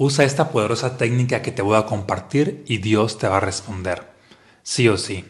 [0.00, 4.06] Usa esta poderosa técnica que te voy a compartir y Dios te va a responder.
[4.62, 5.24] Sí o sí.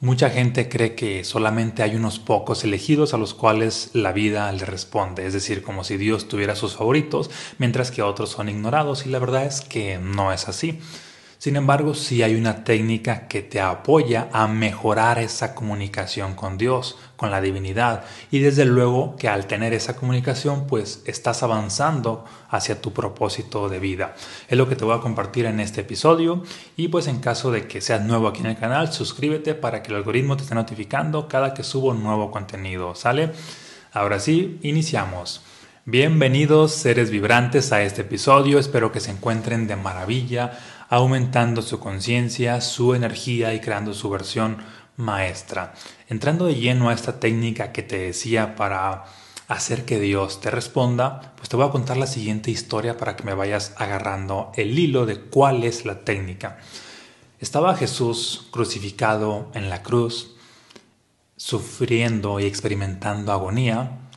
[0.00, 4.64] Mucha gente cree que solamente hay unos pocos elegidos a los cuales la vida le
[4.64, 9.10] responde, es decir, como si Dios tuviera sus favoritos, mientras que otros son ignorados y
[9.10, 10.80] la verdad es que no es así.
[11.38, 16.98] Sin embargo, sí hay una técnica que te apoya a mejorar esa comunicación con Dios,
[17.16, 18.02] con la divinidad.
[18.32, 23.78] Y desde luego que al tener esa comunicación, pues estás avanzando hacia tu propósito de
[23.78, 24.16] vida.
[24.48, 26.42] Es lo que te voy a compartir en este episodio.
[26.76, 29.92] Y pues en caso de que seas nuevo aquí en el canal, suscríbete para que
[29.92, 32.96] el algoritmo te esté notificando cada que subo nuevo contenido.
[32.96, 33.30] ¿Sale?
[33.92, 35.42] Ahora sí, iniciamos.
[35.90, 40.52] Bienvenidos seres vibrantes a este episodio, espero que se encuentren de maravilla,
[40.88, 44.58] aumentando su conciencia, su energía y creando su versión
[44.96, 45.74] maestra.
[46.08, 49.04] Entrando de lleno a esta técnica que te decía para
[49.48, 53.24] hacer que Dios te responda, pues te voy a contar la siguiente historia para que
[53.24, 56.58] me vayas agarrando el hilo de cuál es la técnica.
[57.38, 60.36] Estaba Jesús crucificado en la cruz,
[61.36, 64.10] sufriendo y experimentando agonía,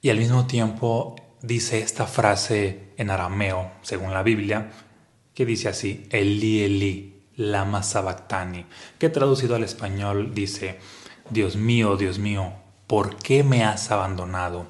[0.00, 4.70] y al mismo tiempo dice esta frase en arameo, según la Biblia,
[5.34, 8.66] que dice así, Eli Eli, lama sabactani,
[8.98, 10.78] que traducido al español dice,
[11.30, 12.52] Dios mío, Dios mío,
[12.86, 14.66] ¿por qué me has abandonado?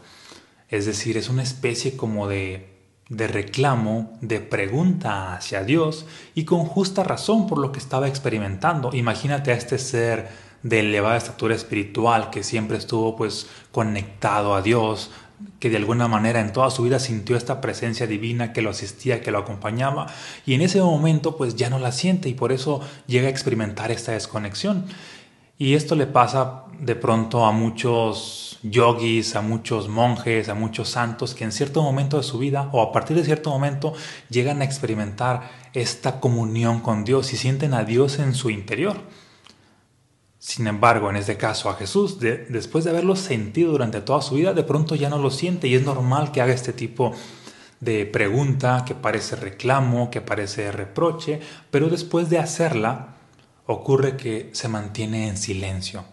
[0.68, 2.72] Es decir, es una especie como de
[3.12, 8.90] de reclamo, de pregunta hacia Dios y con justa razón por lo que estaba experimentando.
[8.94, 10.30] Imagínate a este ser
[10.62, 15.10] de elevada estatura espiritual que siempre estuvo pues conectado a Dios,
[15.58, 19.20] que de alguna manera en toda su vida sintió esta presencia divina que lo asistía,
[19.20, 20.06] que lo acompañaba,
[20.44, 23.90] y en ese momento pues ya no la siente y por eso llega a experimentar
[23.90, 24.86] esta desconexión.
[25.58, 31.34] Y esto le pasa de pronto a muchos yogis, a muchos monjes, a muchos santos
[31.34, 33.94] que en cierto momento de su vida o a partir de cierto momento
[34.28, 38.96] llegan a experimentar esta comunión con Dios y sienten a Dios en su interior.
[40.42, 44.52] Sin embargo, en este caso a Jesús, después de haberlo sentido durante toda su vida,
[44.52, 47.12] de pronto ya no lo siente y es normal que haga este tipo
[47.78, 51.38] de pregunta que parece reclamo, que parece reproche,
[51.70, 53.14] pero después de hacerla,
[53.66, 56.04] ocurre que se mantiene en silencio.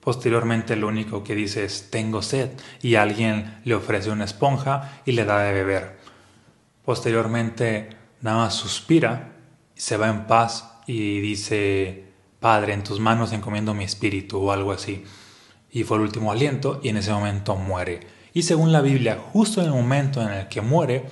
[0.00, 5.12] Posteriormente lo único que dice es tengo sed y alguien le ofrece una esponja y
[5.12, 5.98] le da de beber.
[6.86, 7.90] Posteriormente
[8.22, 9.34] nada más suspira,
[9.74, 12.07] se va en paz y dice
[12.40, 15.04] Padre, en tus manos encomiendo mi espíritu o algo así.
[15.70, 18.06] Y fue el último aliento y en ese momento muere.
[18.32, 21.06] Y según la Biblia, justo en el momento en el que muere,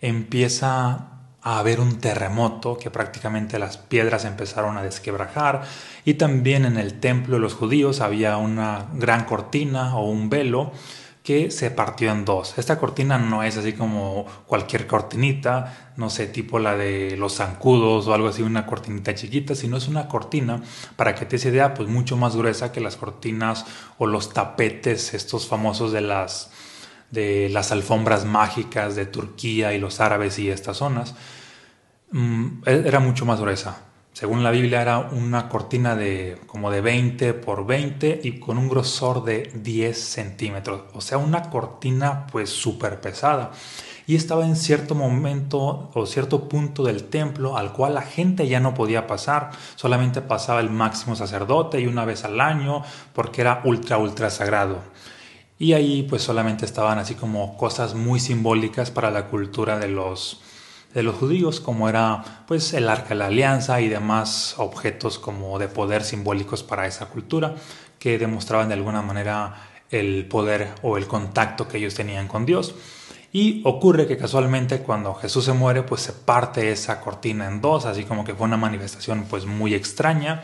[0.00, 1.10] empieza
[1.42, 5.62] a haber un terremoto que prácticamente las piedras empezaron a desquebrajar
[6.04, 10.72] y también en el templo de los judíos había una gran cortina o un velo
[11.22, 12.56] que se partió en dos.
[12.56, 18.06] Esta cortina no es así como cualquier cortinita, no sé, tipo la de los zancudos
[18.06, 20.62] o algo así, una cortinita chiquita, sino es una cortina,
[20.96, 23.66] para que te des idea, pues mucho más gruesa que las cortinas
[23.98, 26.50] o los tapetes, estos famosos de las,
[27.10, 31.14] de las alfombras mágicas de Turquía y los árabes y estas zonas.
[32.12, 33.89] Mm, e-, era mucho más gruesa.
[34.20, 38.68] Según la Biblia era una cortina de como de 20 por 20 y con un
[38.68, 40.82] grosor de 10 centímetros.
[40.92, 43.52] O sea, una cortina pues súper pesada.
[44.06, 48.60] Y estaba en cierto momento o cierto punto del templo al cual la gente ya
[48.60, 49.52] no podía pasar.
[49.74, 52.82] Solamente pasaba el máximo sacerdote y una vez al año
[53.14, 54.80] porque era ultra, ultra sagrado.
[55.58, 60.42] Y ahí pues solamente estaban así como cosas muy simbólicas para la cultura de los
[60.94, 65.58] de los judíos, como era pues el arca de la alianza y demás objetos como
[65.58, 67.54] de poder simbólicos para esa cultura
[67.98, 69.54] que demostraban de alguna manera
[69.90, 72.74] el poder o el contacto que ellos tenían con Dios.
[73.32, 77.86] Y ocurre que casualmente cuando Jesús se muere, pues se parte esa cortina en dos,
[77.86, 80.42] así como que fue una manifestación pues muy extraña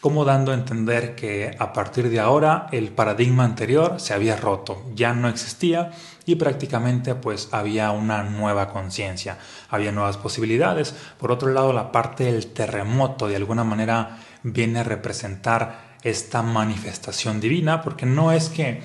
[0.00, 4.84] como dando a entender que a partir de ahora el paradigma anterior se había roto,
[4.94, 5.90] ya no existía
[6.24, 9.38] y prácticamente pues había una nueva conciencia,
[9.70, 10.94] había nuevas posibilidades.
[11.18, 17.40] Por otro lado, la parte del terremoto de alguna manera viene a representar esta manifestación
[17.40, 18.82] divina, porque no es que,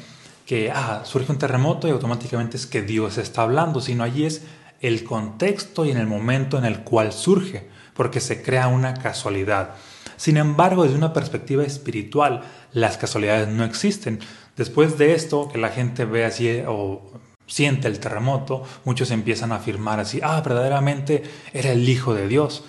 [0.47, 4.43] que ah, surge un terremoto y automáticamente es que Dios está hablando, sino allí es
[4.81, 9.75] el contexto y en el momento en el cual surge, porque se crea una casualidad.
[10.23, 14.19] Sin embargo, desde una perspectiva espiritual, las casualidades no existen.
[14.55, 17.01] Después de esto, que la gente ve así o
[17.45, 22.63] siente el terremoto, muchos empiezan a afirmar así, ah, verdaderamente era el Hijo de Dios.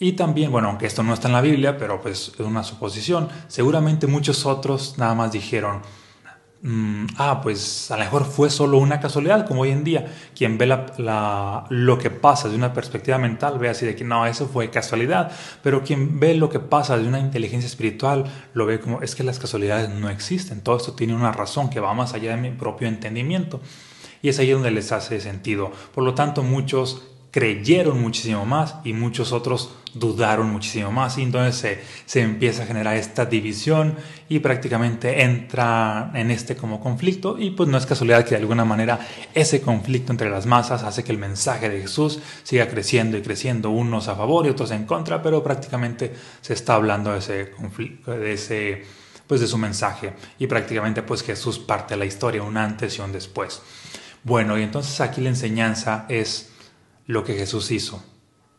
[0.00, 3.28] Y también, bueno, aunque esto no está en la Biblia, pero pues es una suposición,
[3.46, 5.82] seguramente muchos otros nada más dijeron,
[6.62, 10.58] mm, ah, pues a lo mejor fue solo una casualidad, como hoy en día, quien
[10.58, 14.70] ve lo que pasa de una perspectiva mental ve así de que no, eso fue
[14.70, 15.32] casualidad,
[15.62, 18.24] pero quien ve lo que pasa de una inteligencia espiritual
[18.54, 21.80] lo ve como es que las casualidades no existen, todo esto tiene una razón que
[21.80, 23.60] va más allá de mi propio entendimiento.
[24.20, 25.70] Y es ahí donde les hace sentido.
[25.94, 31.18] Por lo tanto, muchos creyeron muchísimo más y muchos otros dudaron muchísimo más.
[31.18, 33.96] Y entonces se, empieza a generar esta división
[34.28, 37.38] y prácticamente entra en este como conflicto.
[37.38, 38.98] Y pues no es casualidad que de alguna manera
[39.34, 43.70] ese conflicto entre las masas hace que el mensaje de Jesús siga creciendo y creciendo
[43.70, 48.12] unos a favor y otros en contra pero prácticamente se está hablando de ese conflicto
[48.12, 48.82] de ese
[49.26, 50.14] pues de su mensaje.
[50.38, 53.60] Y prácticamente pues Jesús parte de la historia un antes y un después.
[54.24, 56.50] Bueno y entonces aquí la enseñanza es
[57.08, 58.04] lo que Jesús hizo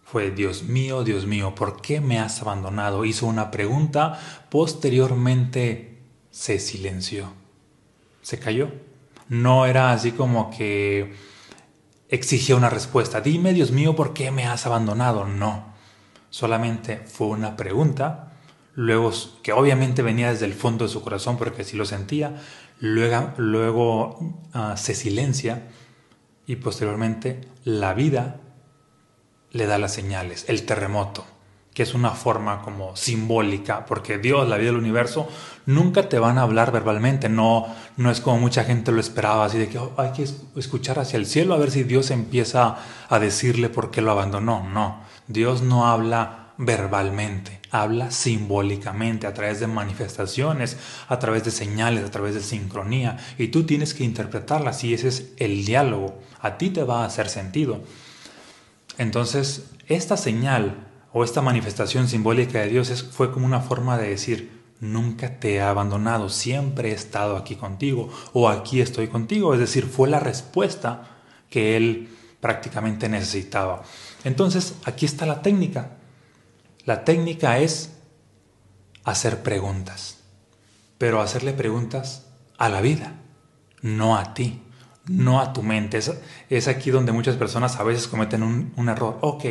[0.04, 3.06] fue, Dios mío, Dios mío, ¿por qué me has abandonado?
[3.06, 4.20] Hizo una pregunta,
[4.50, 6.00] posteriormente
[6.32, 7.32] se silenció,
[8.24, 8.72] se cayó.
[9.30, 11.14] No era así como que
[12.10, 15.28] exigía una respuesta, dime, Dios mío, ¿por qué me has abandonado?
[15.28, 15.76] No,
[16.32, 18.34] solamente fue una pregunta,
[18.74, 19.12] luego
[19.44, 22.42] que obviamente venía desde el fondo de su corazón porque así lo sentía,
[22.80, 25.68] luego, luego ah, se silencia
[26.48, 27.42] y posteriormente
[27.78, 28.38] la vida
[29.52, 31.26] le da las señales, el terremoto,
[31.74, 35.28] que es una forma como simbólica, porque Dios, la vida del universo,
[35.66, 39.60] nunca te van a hablar verbalmente, no, no es como mucha gente lo esperaba, así
[39.60, 42.78] de que oh, hay que escuchar hacia el cielo a ver si Dios empieza
[43.08, 44.68] a decirle por qué lo abandonó.
[44.68, 50.78] No, Dios no habla verbalmente, habla simbólicamente, a través de manifestaciones,
[51.08, 55.08] a través de señales, a través de sincronía, y tú tienes que interpretarlas y ese
[55.08, 57.82] es el diálogo, a ti te va a hacer sentido.
[58.98, 64.60] Entonces, esta señal o esta manifestación simbólica de Dios fue como una forma de decir,
[64.82, 69.86] nunca te he abandonado, siempre he estado aquí contigo o aquí estoy contigo, es decir,
[69.86, 71.08] fue la respuesta
[71.50, 72.10] que él
[72.42, 73.84] prácticamente necesitaba.
[74.26, 75.99] Entonces, aquí está la técnica.
[76.90, 77.92] La técnica es
[79.04, 80.22] hacer preguntas,
[80.98, 82.26] pero hacerle preguntas
[82.58, 83.14] a la vida,
[83.84, 84.64] no a ti,
[85.06, 86.00] no a tu mente.
[86.50, 89.20] Es, aquí donde muchas personas a veces cometen un, un, error.
[89.22, 89.46] Ok,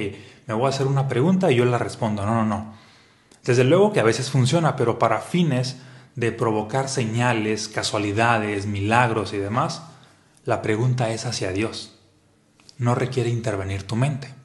[0.48, 2.26] me voy a hacer una pregunta y yo la respondo.
[2.26, 2.74] No, no, no.
[3.44, 5.76] Desde luego que a veces funciona, pero para fines
[6.16, 9.82] de provocar señales, casualidades, milagros y demás,
[10.44, 12.00] la pregunta es hacia Dios.
[12.78, 14.37] No requiere intervenir tu mente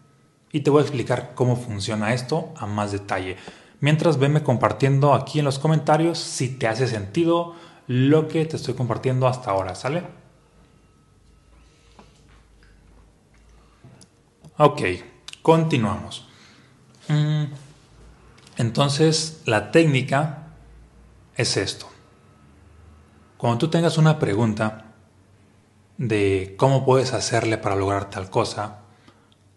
[0.53, 3.38] y te voy a explicar cómo funciona esto a más detalle.
[3.81, 7.55] Mientras venme compartiendo aquí en los comentarios si te hace sentido
[7.88, 10.03] lo que te estoy compartiendo hasta ahora, ¿sale?
[14.57, 14.81] Ok,
[15.41, 16.27] continuamos.
[17.07, 17.45] Mm,
[18.57, 20.50] entonces, la técnica
[21.35, 21.88] es esto.
[23.38, 24.94] Cuando tú tengas una pregunta
[25.97, 28.82] de cómo puedes hacerle para lograr tal cosa,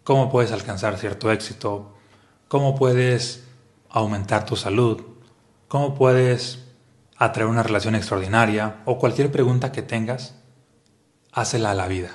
[0.07, 1.93] cómo puedes alcanzar cierto éxito,
[2.47, 3.43] cómo puedes
[3.89, 5.01] aumentar tu salud,
[5.67, 6.63] cómo puedes
[7.17, 10.35] atraer una relación extraordinaria o cualquier pregunta que tengas,
[11.33, 12.11] hácela a la vida,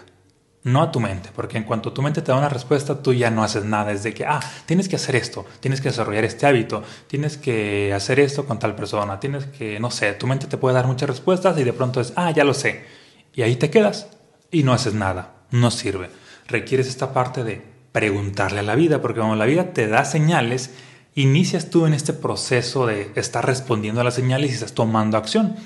[0.63, 3.31] no a tu mente, porque en cuanto tu mente te da una respuesta, tú ya
[3.31, 6.47] no haces nada, es de que, ah, tienes que hacer esto, tienes que desarrollar este
[6.47, 10.57] hábito, tienes que hacer esto con tal persona, tienes que, no sé, tu mente te
[10.57, 12.87] puede dar muchas respuestas y de pronto es, ah, ya lo sé,
[13.35, 14.07] y ahí te quedas
[14.51, 16.09] y no haces nada, no sirve.
[16.49, 20.71] Requieres esta parte de preguntarle a la vida, porque cuando la vida te da señales,
[21.15, 25.57] inicias tú en este proceso de estar respondiendo a las señales y estás tomando acción.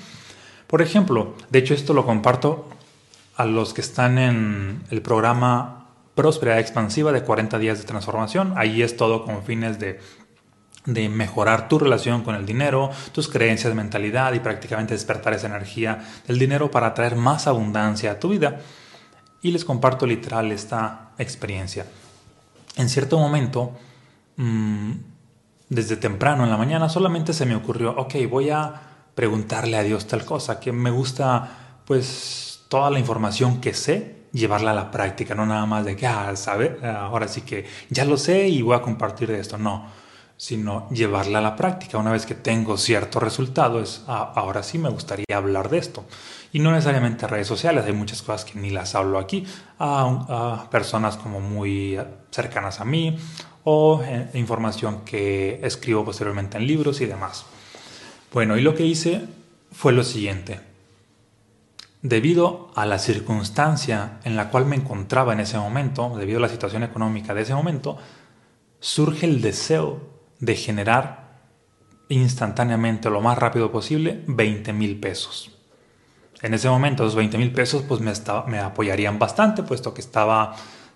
[0.67, 2.67] Por ejemplo, de hecho esto lo comparto
[3.37, 8.53] a los que están en el programa Prosperidad Expansiva de 40 días de transformación.
[8.57, 10.01] Ahí es todo con fines de,
[10.85, 16.03] de mejorar tu relación con el dinero, tus creencias, mentalidad y prácticamente despertar esa energía
[16.27, 18.59] del dinero para traer más abundancia a tu vida.
[19.41, 21.85] Y les comparto literal esta experiencia
[22.77, 23.73] en cierto momento,
[24.37, 24.91] mm,
[25.69, 28.81] desde temprano en la mañana, solamente se me ocurrió, ok, voy a
[29.15, 34.71] preguntarle a Dios tal cosa, que me gusta, pues, toda la información que sé, llevarla
[34.71, 38.17] a la práctica, no nada más de que, ah, sabe, ahora sí que ya lo
[38.17, 39.87] sé y voy a compartir esto, no,
[40.37, 41.97] sino llevarla a la práctica.
[41.97, 46.05] Una vez que tengo cierto resultado, es, ah, ahora sí me gustaría hablar de esto.
[46.53, 49.45] Y no necesariamente redes sociales, hay muchas cosas que ni las hablo aquí,
[49.79, 51.99] a, personas como muy
[52.31, 53.17] cercanas a mí
[53.63, 57.45] o eh, información que escribo posteriormente en libros y demás.
[58.31, 59.25] Bueno, y lo que hice
[59.71, 60.61] fue lo siguiente.
[62.03, 66.49] Debido a la circunstancia en la cual me encontraba en ese momento, debido a la
[66.49, 67.97] situación económica de ese momento,
[68.79, 71.27] surge el deseo de generar
[72.09, 75.51] instantáneamente, lo más rápido posible, 20 mil pesos
[76.41, 78.13] En ese momento, esos 20 mil pesos pues me,
[78.47, 80.55] me apoyarían bastante, puesto que estaba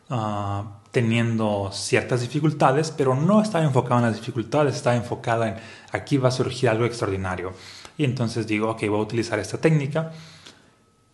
[0.09, 5.55] ah, teniendo ciertas dificultades, pero no estaba enfocado en las dificultades, estaba enfocada en
[5.91, 7.53] aquí va a surgir algo extraordinario.
[7.97, 10.11] Y entonces digo, ok, voy a utilizar esta técnica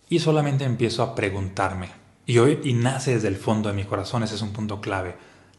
[0.10, 1.90] y solamente empiezo a preguntarme.
[2.26, 5.16] Y hoy, y nace desde el fondo de mi corazón, ese es un punto clave.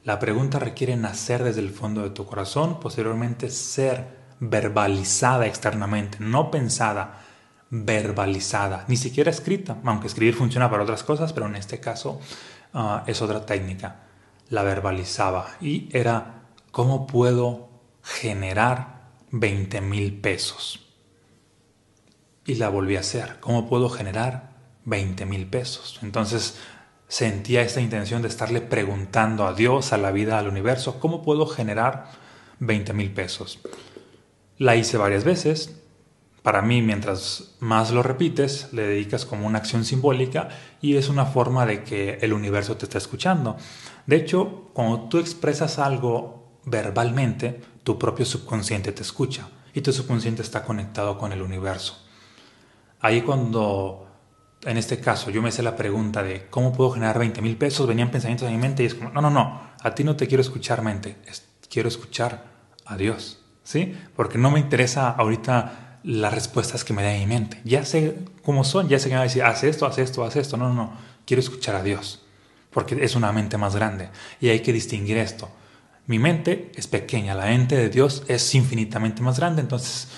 [0.09, 4.07] La pregunta requiere nacer desde el fondo de tu corazón, posteriormente ser
[4.41, 7.21] verbalizada externamente, no pensada,
[7.69, 12.23] verbalizada, ni siquiera escrita, aunque escribir funciona para otras cosas, pero en este caso
[12.73, 13.97] ah, es otra técnica.
[14.49, 17.69] La verbalizaba y era cómo puedo
[18.03, 20.87] generar 20 mil pesos.
[22.47, 24.55] Y la volví a hacer, cómo puedo generar
[24.87, 25.99] 20 mil pesos.
[26.00, 26.57] Entonces
[27.09, 31.47] sentía esta intención de estarle preguntando a Dios, a la vida, al universo, ¿cómo puedo
[31.47, 32.11] generar
[32.61, 33.59] 20 mil pesos?
[34.59, 35.81] La hice varias veces,
[36.43, 40.49] para mí, mientras más lo repites, le dedicas como una acción simbólica
[40.81, 43.57] y es una forma de que el universo te está escuchando.
[44.07, 50.43] De hecho, cuando tú expresas algo verbalmente, tu propio subconsciente te escucha y tu subconsciente
[50.43, 52.03] está conectado con el universo.
[53.00, 54.08] Ahí cuando,
[54.65, 57.87] en este caso, yo me hice la pregunta de cómo puedo generar 20 mil pesos,
[57.87, 60.27] venían pensamientos en mi mente y es como, no, no, no, a ti no te
[60.27, 61.17] quiero escuchar mente,
[61.71, 62.45] quiero escuchar
[62.85, 63.95] a Dios, ¿sí?
[64.17, 67.61] Porque no me interesa ahorita las respuestas que me da mi mente.
[67.65, 70.25] Ya sé cómo son, ya sé que me va a decir, haz esto, haz esto,
[70.25, 70.57] haz esto.
[70.57, 70.93] No, no, no.
[71.27, 72.25] Quiero escuchar a Dios,
[72.71, 74.09] porque es una mente más grande
[74.41, 75.50] y hay que distinguir esto.
[76.07, 80.09] Mi mente es pequeña, la mente de Dios es infinitamente más grande, entonces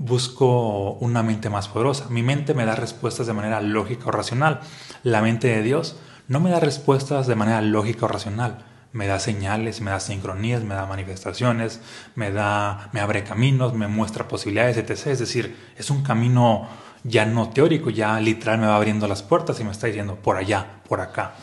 [0.00, 2.08] busco una mente más poderosa.
[2.08, 4.60] Mi mente me da respuestas de manera lógica o racional.
[5.04, 9.20] La mente de Dios no me da respuestas de manera lógica o racional me da
[9.20, 11.80] señales, me da sincronías, me da manifestaciones,
[12.16, 15.06] me da, me abre caminos, me muestra posibilidades, etc.
[15.06, 16.68] Es decir, es un camino
[17.04, 20.36] ya no teórico, ya literal me va abriendo las puertas y me está diciendo por
[20.36, 21.34] allá, por acá.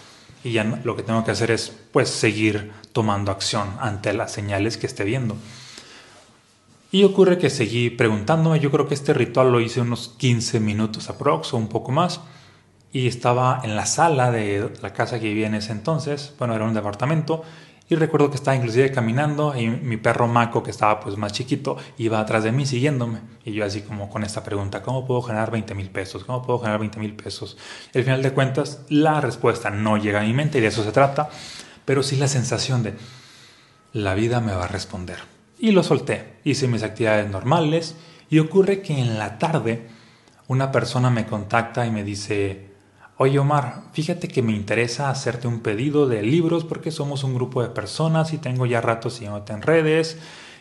[0.44, 4.78] Y ya lo que tengo que hacer es pues seguir tomando acción ante las señales
[4.78, 5.38] que esté viendo.
[6.92, 11.10] Y ocurre que seguí preguntándome, yo creo que este ritual lo hice unos 15 minutos
[11.10, 12.22] aprox o un poco más
[12.94, 16.64] y estaba en la sala de la casa que vivía en ese entonces, bueno, era
[16.64, 17.44] un departamento,
[17.90, 21.78] y recuerdo que estaba inclusive caminando y mi perro Maco, que estaba pues más chiquito,
[21.98, 23.22] iba atrás de mí siguiéndome.
[23.46, 26.26] Y yo así como con esta pregunta, ¿cómo puedo generar 20 mil pesos?
[26.26, 27.58] ¿Cómo puedo generar 20 mil pesos?
[27.96, 30.92] Al final de cuentas, la respuesta no llega a mi mente y de eso se
[30.92, 31.30] trata,
[31.86, 32.96] pero sí la sensación de,
[33.94, 35.37] la vida me va a responder.
[35.60, 37.96] Y lo solté, hice mis actividades normales
[38.30, 39.88] y ocurre que en la tarde
[40.48, 42.68] una persona me contacta y me dice,
[43.18, 47.64] Oye Omar, fíjate que me interesa hacerte un pedido de libros porque somos un grupo
[47.64, 50.20] de personas y tengo ya rato siguiéndote en redes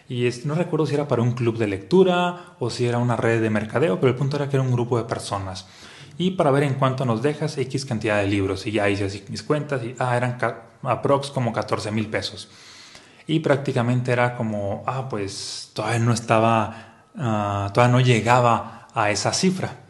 [0.09, 3.43] y no recuerdo si era para un club de lectura o si era una red
[3.43, 5.67] de mercadeo, pero el punto era que era un grupo de personas.
[6.17, 9.25] Y para ver en cuánto nos dejas X cantidad de libros y ya hice así
[9.29, 10.39] mis cuentas y ah, eran
[10.83, 12.49] aprox como 14 mil pesos.
[13.27, 19.33] Y prácticamente era como, ah, pues todavía no estaba, ah, todavía no llegaba a esa
[19.33, 19.87] cifra.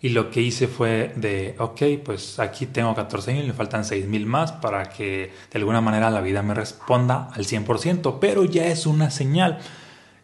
[0.00, 4.06] Y lo que hice fue de, ok, pues aquí tengo 14 mil, me faltan 6
[4.06, 8.66] mil más para que de alguna manera la vida me responda al 100%, pero ya
[8.66, 9.60] es una señal.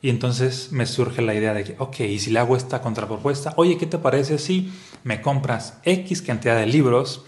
[0.02, 3.54] Y entonces me surge la idea de que, ok, y si le hago esta contrapropuesta,
[3.56, 7.24] oye, ¿qué te parece si me compras X cantidad de libros?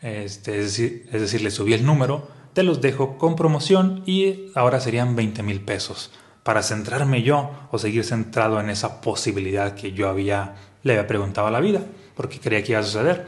[0.00, 4.50] Este, es, decir, es decir, le subí el número, te los dejo con promoción y
[4.54, 6.10] ahora serían 20 mil pesos
[6.42, 11.46] para centrarme yo o seguir centrado en esa posibilidad que yo había le había preguntado
[11.46, 11.82] a la vida,
[12.14, 13.26] porque creía que iba a suceder.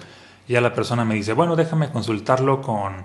[0.49, 3.05] Ya la persona me dice, bueno, déjame consultarlo con,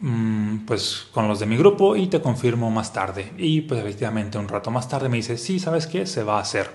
[0.00, 3.32] mm, pues, con los de mi grupo y te confirmo más tarde.
[3.38, 6.06] Y pues efectivamente un rato más tarde me dice, sí, ¿sabes qué?
[6.06, 6.70] Se va a hacer.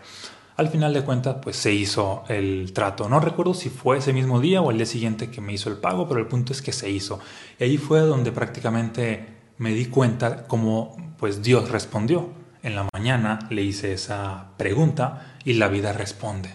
[0.59, 3.07] Al final de cuentas, pues se hizo el trato.
[3.07, 5.77] No recuerdo si fue ese mismo día o el día siguiente que me hizo el
[5.77, 7.21] pago, pero el punto es que se hizo.
[7.57, 9.25] Y ahí fue donde prácticamente
[9.57, 12.31] me di cuenta cómo pues Dios respondió.
[12.61, 16.49] En la mañana le hice esa pregunta y la vida responde.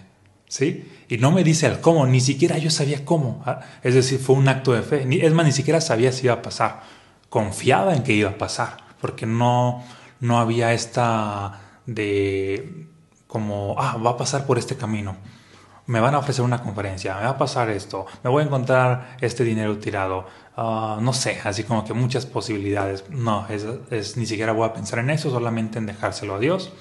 [0.47, 0.87] ¿sí?
[1.09, 3.41] Y no me dice el cómo, ni siquiera yo sabía cómo.
[3.43, 5.25] Ah, es decir, fue un acto de fe.
[5.25, 6.83] Es más, ni siquiera sabía si iba a pasar.
[7.29, 9.83] Confiaba en que iba a pasar, porque no,
[10.19, 12.93] no había esta de
[13.35, 15.17] como, ah, va a pasar por este camino.
[15.87, 19.17] Me van a ofrecer una conferencia, me va a pasar esto, me voy a encontrar
[19.19, 20.25] este dinero tirado.
[20.55, 23.03] Ah, no sé, así como que muchas posibilidades.
[23.09, 26.71] No, es, ni siquiera voy a pensar en eso, solamente en dejárselo a Dios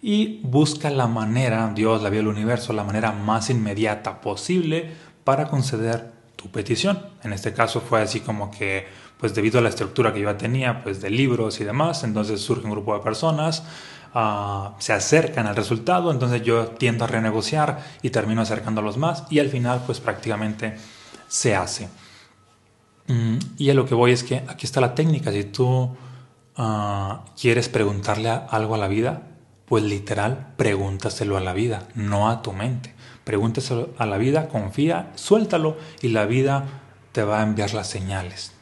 [0.00, 4.90] y busca la manera, Dios, la vida del universo, la manera más inmediata posible
[5.22, 6.98] para conceder tu petición.
[7.22, 8.86] En este caso fue así como que,
[9.18, 12.64] pues debido a la estructura que yo tenía, pues de libros y demás, entonces surge
[12.64, 13.64] un grupo de personas,
[14.14, 19.40] ah, se acercan al resultado, entonces yo tiendo a renegociar y termino acercándolos más y
[19.40, 20.76] al final pues prácticamente
[21.28, 21.88] se hace.
[23.06, 25.94] Mm, y a lo que voy es que aquí está la técnica, si tú
[26.56, 29.22] ah, quieres preguntarle algo a la vida,
[29.66, 32.94] pues literal pregúntaselo a la vida, no a tu mente.
[33.24, 36.64] Pregúntaselo a la vida, confía, suéltalo y la vida
[37.12, 38.52] te va a enviar las señales.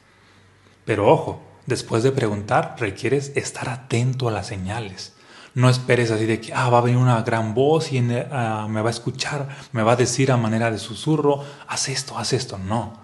[0.85, 5.12] Pero ojo, después de preguntar requieres estar atento a las señales.
[5.55, 7.99] No esperes así de que ah, va a venir una gran voz y
[8.31, 12.19] ah, me va a escuchar, me va a decir a manera de susurro, haz esto,
[12.19, 12.59] haz esto.
[12.59, 12.99] No.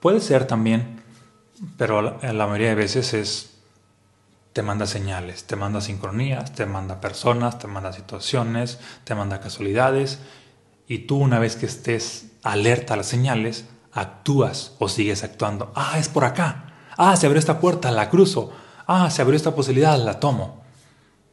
[0.00, 1.02] Puede ser también,
[1.76, 3.52] pero en la mayoría de veces es
[4.52, 10.18] te manda señales, te manda sincronías, te manda personas, te manda situaciones, te manda casualidades
[10.86, 15.72] y tú una vez que estés alerta a las señales, actúas o sigues actuando.
[15.74, 16.74] Ah, es por acá.
[16.98, 18.52] Ah, se abrió esta puerta, la cruzo.
[18.86, 20.61] Ah, se abrió esta posibilidad, la tomo.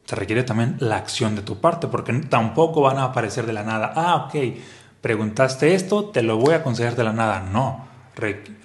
[0.09, 3.61] Se requiere también la acción de tu parte, porque tampoco van a aparecer de la
[3.61, 3.93] nada.
[3.95, 4.55] Ah, ok,
[5.01, 7.41] preguntaste esto, te lo voy a conceder de la nada.
[7.41, 7.85] No,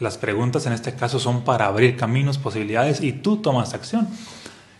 [0.00, 4.08] las preguntas en este caso son para abrir caminos, posibilidades y tú tomas acción.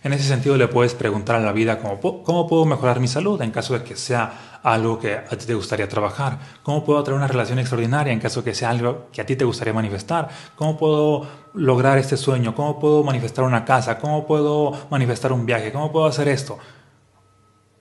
[0.05, 3.49] En ese sentido le puedes preguntar a la vida cómo, puedo mejorar mi salud en
[3.49, 7.27] caso de que sea algo que a ti te gustaría trabajar, cómo puedo tener una
[7.27, 10.77] relación extraordinaria en caso de que sea algo que a ti te gustaría manifestar, cómo
[10.77, 15.91] puedo lograr este sueño, cómo puedo manifestar una casa, cómo puedo manifestar un viaje, cómo
[15.91, 16.59] puedo hacer esto.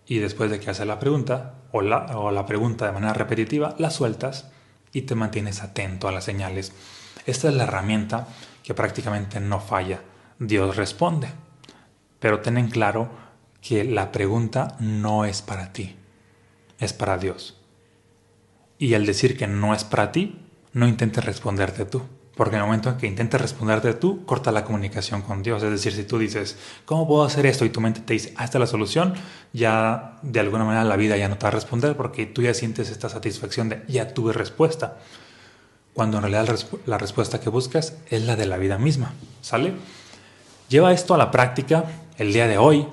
[0.06, 3.90] Y después de que haces la pregunta o o la pregunta de manera repetitiva, la
[3.90, 4.50] sueltas
[4.94, 6.72] y te mantienes atento a las señales.
[7.26, 8.28] Esta es la herramienta
[8.62, 10.00] que prácticamente no falla.
[10.38, 11.43] Dios responde.
[12.24, 13.10] Pero ten en claro
[13.60, 15.94] que la pregunta no es para ti,
[16.78, 17.60] es para Dios.
[18.78, 20.40] Y al decir que no es para ti,
[20.72, 22.00] no intentes responderte tú.
[22.34, 25.62] Porque en el momento en que intentes responderte tú, corta la comunicación con Dios.
[25.62, 27.66] Es decir, si tú dices, ¿cómo puedo hacer esto?
[27.66, 29.12] Y tu mente te dice, ah, la solución,
[29.52, 32.54] ya de alguna manera la vida ya no te va a responder porque tú ya
[32.54, 34.96] sientes esta satisfacción de, ya tuve respuesta.
[35.92, 39.12] Cuando en realidad la respuesta que buscas es la de la vida misma.
[39.42, 39.74] ¿Sale?
[40.70, 41.84] Lleva esto a la práctica
[42.16, 42.86] el día de hoy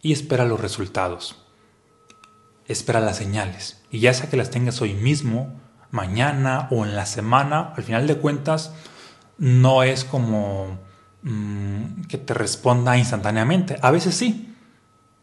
[0.00, 1.36] y espera los resultados.
[2.66, 3.82] Espera las señales.
[3.90, 8.06] Y ya sea que las tengas hoy mismo, mañana o en la semana, al final
[8.06, 8.72] de cuentas,
[9.38, 10.78] no es como
[11.22, 13.78] mm, que te responda instantáneamente.
[13.82, 14.52] A veces sí,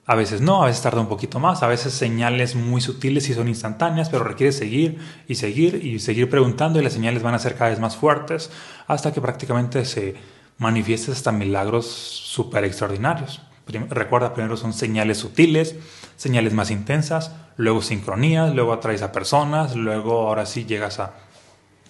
[0.09, 3.35] a veces no, a veces tarda un poquito más, a veces señales muy sutiles y
[3.35, 7.39] son instantáneas, pero requiere seguir y seguir y seguir preguntando y las señales van a
[7.39, 8.49] ser cada vez más fuertes
[8.87, 10.15] hasta que prácticamente se
[10.59, 13.41] manifiestas hasta milagros súper extraordinarios.
[13.89, 15.75] Recuerda, primero son señales sutiles,
[16.15, 21.13] señales más intensas, luego sincronías, luego atraes a personas, luego ahora sí llegas a,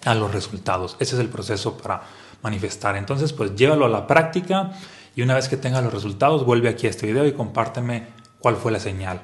[0.04, 0.96] a los resultados.
[1.00, 2.02] Ese es el proceso para
[2.42, 2.96] manifestar.
[2.96, 4.72] Entonces, pues llévalo a la práctica
[5.16, 8.06] y una vez que tengas los resultados, vuelve aquí a este video y compárteme
[8.38, 9.22] cuál fue la señal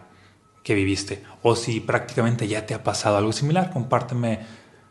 [0.63, 1.23] que viviste.
[1.43, 4.41] O si prácticamente ya te ha pasado algo similar, compárteme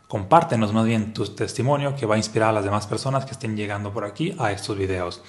[0.08, 3.56] compártenos más bien tu testimonio que va a inspirar a las demás personas que estén
[3.56, 5.22] llegando por aquí a estos videos.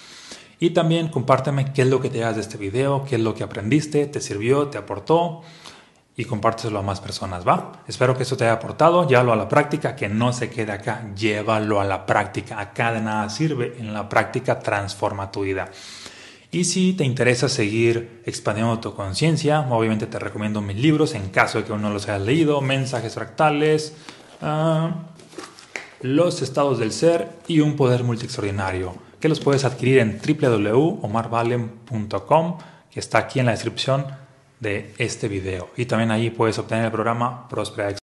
[0.60, 3.36] Y también compárteme qué es lo que te das de este video, qué es lo
[3.36, 5.42] que aprendiste, te sirvió, te aportó
[6.16, 7.84] y compárteselo a más personas, ¿va?
[7.88, 11.14] Espero que esto te haya aportado, llévalo a la práctica, que no se quede acá,
[11.16, 15.70] llévalo a la práctica, acá de nada sirve, en la práctica transforma tu vida.
[16.50, 21.60] Y si te interesa seguir expandiendo tu conciencia, obviamente te recomiendo mis libros en caso
[21.60, 23.94] de que aún no los hayas leído, Mensajes Fractales,
[26.02, 32.58] los estados del ser y un poder multi-extraordinario, que los puedes adquirir en www.omarvalen.com,
[32.92, 34.06] que está aquí en la descripción
[34.60, 35.70] de este video.
[35.78, 37.96] Y también ahí puedes obtener el programa Prospera